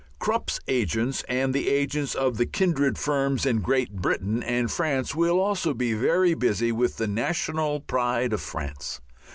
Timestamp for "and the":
1.29-1.69